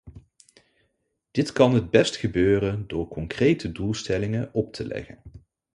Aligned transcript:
Dit 1.31 1.51
kan 1.51 1.73
het 1.73 1.89
best 1.89 2.15
gebeuren 2.15 2.87
door 2.87 3.07
concrete 3.07 3.71
doelstellingen 3.71 4.53
op 4.53 4.73
te 4.73 4.87
leggen. 4.87 5.21